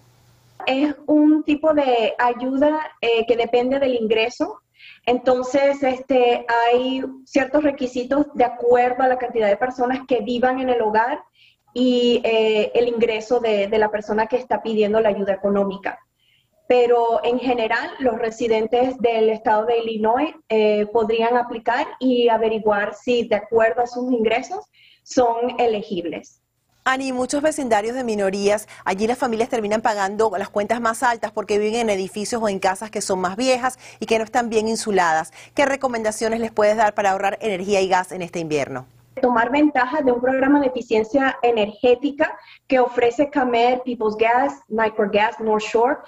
Es 0.66 0.94
un 1.06 1.44
tipo 1.44 1.72
de 1.72 2.14
ayuda 2.18 2.78
eh, 3.00 3.24
que 3.26 3.36
depende 3.36 3.78
del 3.78 3.94
ingreso. 3.94 4.60
Entonces, 5.06 5.82
este, 5.82 6.44
hay 6.66 7.04
ciertos 7.24 7.64
requisitos 7.64 8.26
de 8.34 8.44
acuerdo 8.44 9.02
a 9.02 9.08
la 9.08 9.16
cantidad 9.16 9.48
de 9.48 9.56
personas 9.56 10.00
que 10.06 10.20
vivan 10.20 10.60
en 10.60 10.68
el 10.68 10.82
hogar 10.82 11.20
y 11.72 12.20
eh, 12.22 12.70
el 12.74 12.88
ingreso 12.88 13.40
de, 13.40 13.68
de 13.68 13.78
la 13.78 13.90
persona 13.90 14.26
que 14.26 14.36
está 14.36 14.62
pidiendo 14.62 15.00
la 15.00 15.08
ayuda 15.08 15.32
económica 15.32 15.98
pero 16.68 17.20
en 17.24 17.38
general 17.38 17.90
los 17.98 18.18
residentes 18.18 18.98
del 18.98 19.30
estado 19.30 19.66
de 19.66 19.78
Illinois 19.78 20.34
eh, 20.48 20.86
podrían 20.92 21.36
aplicar 21.36 21.86
y 22.00 22.28
averiguar 22.28 22.94
si 22.94 23.28
de 23.28 23.36
acuerdo 23.36 23.82
a 23.82 23.86
sus 23.86 24.12
ingresos 24.12 24.64
son 25.02 25.58
elegibles. 25.60 26.40
Ani, 26.88 27.12
muchos 27.12 27.42
vecindarios 27.42 27.96
de 27.96 28.04
minorías, 28.04 28.68
allí 28.84 29.08
las 29.08 29.18
familias 29.18 29.48
terminan 29.48 29.82
pagando 29.82 30.30
las 30.38 30.50
cuentas 30.50 30.80
más 30.80 31.02
altas 31.02 31.32
porque 31.32 31.58
viven 31.58 31.80
en 31.80 31.90
edificios 31.90 32.40
o 32.40 32.48
en 32.48 32.60
casas 32.60 32.92
que 32.92 33.00
son 33.00 33.18
más 33.18 33.36
viejas 33.36 33.76
y 33.98 34.06
que 34.06 34.18
no 34.18 34.24
están 34.24 34.50
bien 34.50 34.68
insuladas. 34.68 35.32
¿Qué 35.54 35.66
recomendaciones 35.66 36.38
les 36.38 36.52
puedes 36.52 36.76
dar 36.76 36.94
para 36.94 37.10
ahorrar 37.10 37.38
energía 37.40 37.80
y 37.80 37.88
gas 37.88 38.12
en 38.12 38.22
este 38.22 38.38
invierno? 38.38 38.86
Tomar 39.20 39.50
ventaja 39.50 40.02
de 40.02 40.12
un 40.12 40.20
programa 40.20 40.60
de 40.60 40.66
eficiencia 40.66 41.38
energética 41.42 42.36
que 42.66 42.78
ofrece 42.78 43.30
CAMER, 43.30 43.82
People's 43.84 44.16
Gas, 44.16 44.60
Microgas, 44.68 45.40
North 45.40 45.64
Shore. 45.64 45.98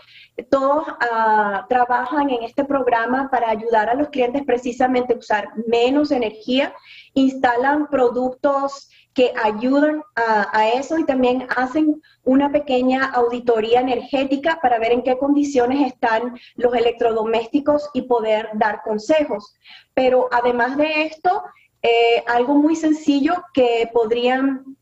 Todos 0.50 0.86
uh, 0.88 1.66
trabajan 1.68 2.30
en 2.30 2.42
este 2.42 2.64
programa 2.64 3.30
para 3.30 3.50
ayudar 3.50 3.88
a 3.88 3.94
los 3.94 4.08
clientes 4.08 4.42
precisamente 4.44 5.14
a 5.14 5.18
usar 5.18 5.48
menos 5.66 6.10
energía, 6.10 6.74
instalan 7.14 7.88
productos 7.88 8.90
que 9.14 9.32
ayudan 9.42 10.04
a, 10.14 10.48
a, 10.56 10.68
eso 10.68 10.96
y 10.96 11.04
también 11.04 11.48
hacen 11.56 12.00
una 12.22 12.52
pequeña 12.52 13.04
auditoría 13.06 13.80
energética 13.80 14.60
para 14.62 14.78
ver 14.78 14.92
en 14.92 15.02
qué 15.02 15.18
condiciones 15.18 15.92
están 15.92 16.38
los 16.54 16.72
electrodomésticos 16.74 17.90
y 17.94 18.02
poder 18.02 18.50
dar 18.54 18.82
consejos. 18.82 19.56
Pero 19.92 20.28
además 20.30 20.76
de 20.76 21.06
esto, 21.06 21.42
eh, 21.82 22.24
algo 22.26 22.54
muy 22.54 22.76
sencillo 22.76 23.44
que 23.54 23.88
podrían 23.92 24.76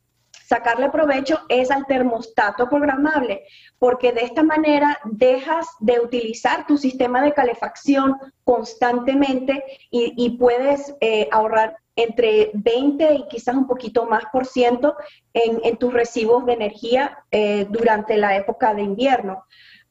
sacarle 0.46 0.90
provecho 0.90 1.40
es 1.48 1.70
al 1.70 1.86
termostato 1.86 2.68
programable, 2.68 3.42
porque 3.78 4.12
de 4.12 4.22
esta 4.22 4.44
manera 4.44 4.98
dejas 5.04 5.66
de 5.80 5.98
utilizar 5.98 6.66
tu 6.66 6.78
sistema 6.78 7.20
de 7.22 7.32
calefacción 7.32 8.16
constantemente 8.44 9.64
y, 9.90 10.36
puedes 10.38 10.94
eh, 11.00 11.28
ahorrar 11.32 11.76
entre 11.96 12.50
20 12.54 13.14
y 13.14 13.28
quizás 13.28 13.56
un 13.56 13.66
poquito 13.66 14.06
más 14.06 14.24
por 14.30 14.46
ciento 14.46 14.94
en, 15.32 15.76
tus 15.78 15.92
recibos 15.92 16.46
de 16.46 16.52
energía 16.52 17.18
eh, 17.30 17.66
durante 17.70 18.16
la 18.16 18.36
época 18.36 18.72
de 18.74 18.82
invierno. 18.82 19.44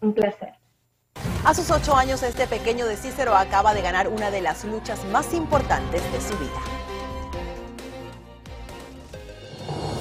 Un 0.00 0.14
placer. 0.14 0.54
A 1.44 1.54
sus 1.54 1.70
ocho 1.70 1.94
años, 1.94 2.24
este 2.24 2.48
pequeño 2.48 2.86
de 2.86 2.96
Cícero 2.96 3.36
acaba 3.36 3.72
de 3.72 3.82
ganar 3.82 4.08
una 4.08 4.32
de 4.32 4.40
las 4.40 4.64
luchas 4.64 5.04
más 5.04 5.32
importantes 5.32 6.02
de 6.12 6.20
su 6.20 6.36
vida. 6.38 6.77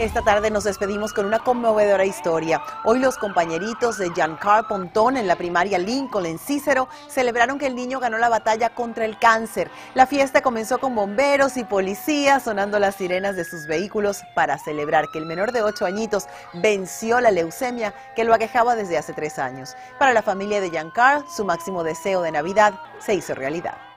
Esta 0.00 0.22
tarde 0.22 0.50
nos 0.50 0.64
despedimos 0.64 1.12
con 1.12 1.24
una 1.24 1.38
conmovedora 1.38 2.04
historia. 2.04 2.60
Hoy 2.82 2.98
los 2.98 3.16
compañeritos 3.16 3.96
de 3.96 4.10
Giancarlo 4.10 4.66
Pontón 4.66 5.16
en 5.16 5.28
la 5.28 5.36
primaria 5.36 5.78
Lincoln 5.78 6.26
en 6.26 6.40
Cícero 6.40 6.88
celebraron 7.06 7.60
que 7.60 7.68
el 7.68 7.76
niño 7.76 8.00
ganó 8.00 8.18
la 8.18 8.28
batalla 8.28 8.70
contra 8.70 9.04
el 9.04 9.16
cáncer. 9.20 9.70
La 9.94 10.08
fiesta 10.08 10.42
comenzó 10.42 10.78
con 10.78 10.96
bomberos 10.96 11.56
y 11.56 11.62
policías 11.62 12.42
sonando 12.42 12.80
las 12.80 12.96
sirenas 12.96 13.36
de 13.36 13.44
sus 13.44 13.68
vehículos 13.68 14.22
para 14.34 14.58
celebrar 14.58 15.10
que 15.12 15.20
el 15.20 15.26
menor 15.26 15.52
de 15.52 15.62
ocho 15.62 15.86
añitos 15.86 16.26
venció 16.54 17.20
la 17.20 17.30
leucemia 17.30 17.94
que 18.16 18.24
lo 18.24 18.34
aquejaba 18.34 18.74
desde 18.74 18.98
hace 18.98 19.12
tres 19.12 19.38
años. 19.38 19.76
Para 20.00 20.12
la 20.12 20.22
familia 20.22 20.60
de 20.60 20.70
Giancarlo, 20.70 21.24
su 21.30 21.44
máximo 21.44 21.84
deseo 21.84 22.20
de 22.22 22.32
Navidad 22.32 22.74
se 22.98 23.14
hizo 23.14 23.32
realidad. 23.36 23.93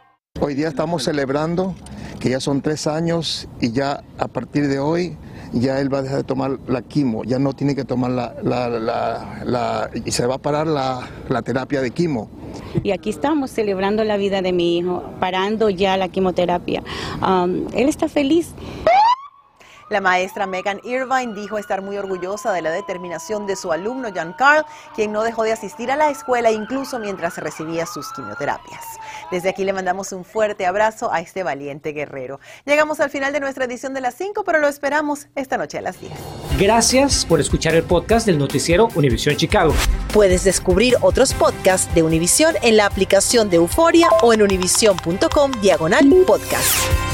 Hoy 0.47 0.55
día 0.55 0.69
estamos 0.69 1.03
celebrando 1.03 1.75
que 2.21 2.29
ya 2.29 2.39
son 2.39 2.61
tres 2.61 2.87
años 2.87 3.49
y 3.59 3.73
ya 3.73 4.05
a 4.17 4.29
partir 4.29 4.69
de 4.69 4.79
hoy 4.79 5.17
ya 5.51 5.81
él 5.81 5.93
va 5.93 5.97
a 5.97 6.01
dejar 6.03 6.19
de 6.19 6.23
tomar 6.23 6.57
la 6.69 6.83
quimo, 6.83 7.25
ya 7.25 7.37
no 7.37 7.51
tiene 7.51 7.75
que 7.75 7.83
tomar 7.83 8.11
la, 8.11 9.91
y 10.05 10.09
se 10.09 10.25
va 10.25 10.35
a 10.35 10.37
parar 10.37 10.65
la, 10.65 11.41
terapia 11.43 11.81
de 11.81 11.91
quimo. 11.91 12.29
Y 12.81 12.91
aquí 12.91 13.09
estamos 13.09 13.51
celebrando 13.51 14.05
la 14.05 14.15
vida 14.15 14.41
de 14.41 14.53
mi 14.53 14.77
hijo, 14.77 15.03
parando 15.19 15.69
ya 15.69 15.97
la 15.97 16.07
quimioterapia. 16.07 16.81
Um, 17.21 17.67
él 17.73 17.89
está 17.89 18.07
feliz. 18.07 18.53
La 19.89 20.01
maestra 20.01 20.45
Megan 20.45 20.81
Irvine 20.83 21.33
dijo 21.33 21.57
estar 21.57 21.81
muy 21.81 21.97
orgullosa 21.97 22.51
de 22.51 22.61
la 22.61 22.71
determinación 22.71 23.47
de 23.47 23.55
su 23.55 23.71
alumno 23.71 24.09
Jan 24.13 24.33
Carl, 24.33 24.65
quien 24.95 25.13
no 25.13 25.23
dejó 25.23 25.43
de 25.43 25.53
asistir 25.53 25.91
a 25.91 25.95
la 25.95 26.09
escuela 26.09 26.51
incluso 26.51 26.99
mientras 26.99 27.37
recibía 27.37 27.85
sus 27.85 28.11
quimioterapias. 28.11 28.83
Desde 29.31 29.49
aquí 29.49 29.63
le 29.63 29.73
mandamos 29.73 30.11
un 30.11 30.25
fuerte 30.25 30.65
abrazo 30.65 31.11
a 31.13 31.21
este 31.21 31.43
valiente 31.43 31.93
guerrero. 31.93 32.39
Llegamos 32.65 32.99
al 32.99 33.09
final 33.09 33.31
de 33.31 33.39
nuestra 33.39 33.65
edición 33.65 33.93
de 33.93 34.01
las 34.01 34.15
5, 34.15 34.43
pero 34.43 34.59
lo 34.59 34.67
esperamos 34.67 35.27
esta 35.35 35.57
noche 35.57 35.77
a 35.77 35.81
las 35.81 35.99
10. 36.01 36.11
Gracias 36.59 37.25
por 37.25 37.39
escuchar 37.39 37.75
el 37.75 37.83
podcast 37.83 38.25
del 38.25 38.37
noticiero 38.37 38.89
Univisión 38.95 39.37
Chicago. 39.37 39.73
Puedes 40.13 40.43
descubrir 40.43 40.95
otros 41.01 41.33
podcasts 41.33 41.93
de 41.95 42.03
Univisión 42.03 42.55
en 42.61 42.75
la 42.75 42.85
aplicación 42.85 43.49
de 43.49 43.57
Euforia 43.57 44.09
o 44.21 44.33
en 44.33 44.41
univision.com 44.41 45.51
diagonal 45.61 46.07
podcast. 46.25 47.06